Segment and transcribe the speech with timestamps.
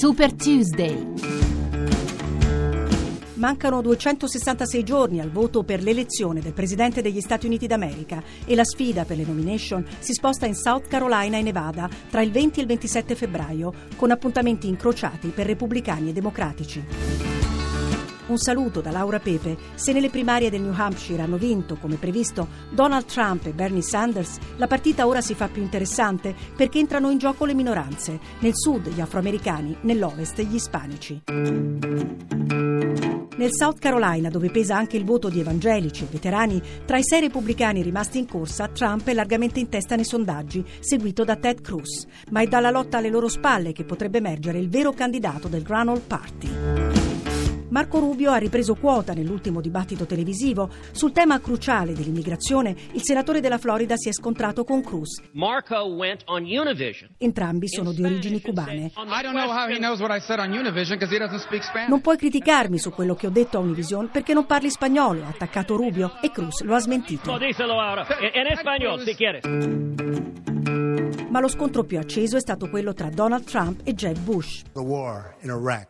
[0.00, 1.12] Super Tuesday.
[3.34, 8.64] Mancano 266 giorni al voto per l'elezione del Presidente degli Stati Uniti d'America e la
[8.64, 12.62] sfida per le nomination si sposta in South Carolina e Nevada tra il 20 e
[12.62, 17.39] il 27 febbraio, con appuntamenti incrociati per repubblicani e democratici.
[18.30, 19.56] Un saluto da Laura Pepe.
[19.74, 24.38] Se nelle primarie del New Hampshire hanno vinto, come previsto, Donald Trump e Bernie Sanders,
[24.56, 28.20] la partita ora si fa più interessante perché entrano in gioco le minoranze.
[28.38, 31.22] Nel sud gli afroamericani, nell'ovest gli ispanici.
[33.36, 37.22] Nel South Carolina, dove pesa anche il voto di evangelici e veterani, tra i sei
[37.22, 42.06] repubblicani rimasti in corsa, Trump è largamente in testa nei sondaggi, seguito da Ted Cruz.
[42.30, 45.98] Ma è dalla lotta alle loro spalle che potrebbe emergere il vero candidato del Granol
[45.98, 47.09] Party.
[47.80, 50.68] Marco Rubio ha ripreso quota nell'ultimo dibattito televisivo.
[50.90, 55.22] Sul tema cruciale dell'immigrazione, il senatore della Florida si è scontrato con Cruz.
[57.16, 58.92] Entrambi sono di origini cubane.
[61.88, 65.28] Non puoi criticarmi su quello che ho detto a Univision perché non parli spagnolo, ha
[65.28, 67.30] attaccato Rubio e Cruz lo ha smentito.
[71.30, 74.62] Ma lo scontro più acceso è stato quello tra Donald Trump e Jeb Bush.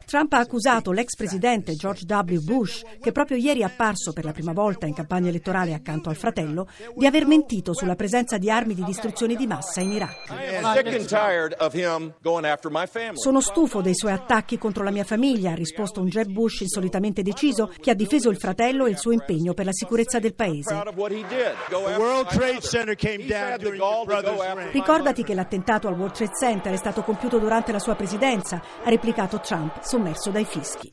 [0.05, 2.41] Trump ha accusato l'ex presidente George W.
[2.45, 6.17] Bush, che proprio ieri è apparso per la prima volta in campagna elettorale accanto al
[6.17, 10.31] fratello, di aver mentito sulla presenza di armi di distruzione di massa in Iraq.
[13.15, 17.23] Sono stufo dei suoi attacchi contro la mia famiglia, ha risposto un Jeb Bush insolitamente
[17.23, 20.83] deciso che ha difeso il fratello e il suo impegno per la sicurezza del paese.
[24.73, 28.61] Ricordati che che l'attentato al World Trade Center è stato compiuto durante la sua presidenza,
[28.83, 30.89] ha replicato Trump, sommerso dai fischi.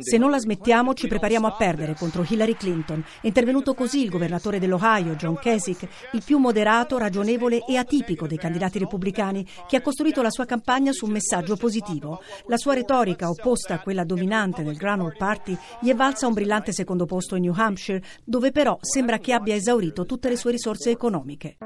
[0.00, 3.04] Se non la smettiamo, ci prepariamo a perdere contro Hillary Clinton.
[3.20, 8.38] È intervenuto così il governatore dell'Ohio, John Kasich, il più moderato, ragionevole e atipico dei
[8.38, 12.22] candidati repubblicani, che ha costruito la sua campagna su un messaggio positivo.
[12.46, 16.72] La sua retorica, opposta a quella dominante nel Granol Party, gli è valsa un brillante
[16.72, 20.90] secondo posto in New Hampshire, dove però sembra che abbia esaurito tutte le sue risorse
[20.90, 21.56] economiche.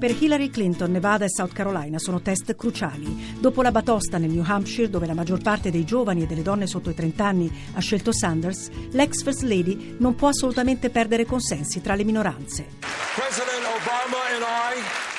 [0.00, 3.36] Per Hillary Clinton, Nevada e South Carolina sono test cruciali.
[3.38, 6.66] Dopo la batosta nel New Hampshire, dove la maggior parte dei giovani e delle donne
[6.66, 11.82] sotto i 30 anni ha scelto Sanders, l'ex First Lady non può assolutamente perdere consensi
[11.82, 12.66] tra le minoranze.
[13.14, 14.42] President Obama and
[14.78, 15.09] I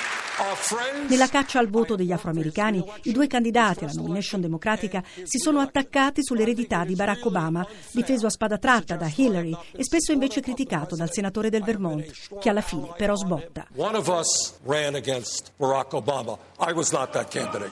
[1.08, 6.22] nella caccia al voto degli afroamericani, i due candidati alla nomination democratica si sono attaccati
[6.22, 11.12] sull'eredità di Barack Obama, difeso a spada tratta da Hillary e spesso invece criticato dal
[11.12, 13.66] senatore del Vermont, che alla fine però sbotta.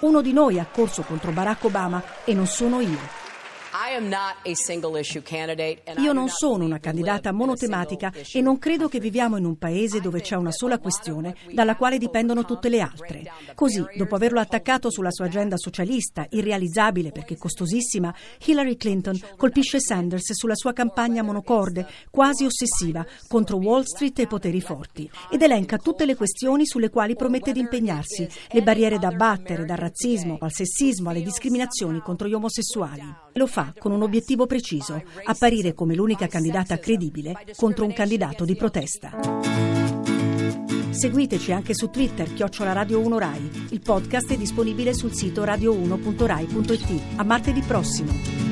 [0.01, 2.99] Uno di noi ha corso contro Barack Obama e non sono io.
[5.99, 10.21] Io non sono una candidata monotematica e non credo che viviamo in un paese dove
[10.21, 13.25] c'è una sola questione dalla quale dipendono tutte le altre.
[13.55, 18.15] Così, dopo averlo attaccato sulla sua agenda socialista, irrealizzabile perché costosissima,
[18.45, 24.27] Hillary Clinton colpisce Sanders sulla sua campagna monocorde, quasi ossessiva, contro Wall Street e i
[24.27, 29.09] poteri forti, ed elenca tutte le questioni sulle quali promette di impegnarsi, le barriere da
[29.09, 33.03] abbattere, dal razzismo al sessismo alle discriminazioni contro gli omosessuali.
[33.35, 38.55] Lo fa con un obiettivo preciso, apparire come l'unica candidata credibile contro un candidato di
[38.55, 39.11] protesta.
[40.91, 43.51] Seguiteci anche su Twitter, chiocciola Radio 1 Rai.
[43.71, 47.03] Il podcast è disponibile sul sito radio1.rai.it.
[47.17, 48.50] A martedì prossimo.